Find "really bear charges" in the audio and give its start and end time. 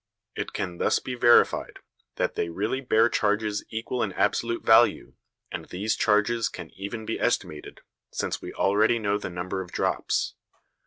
2.49-3.63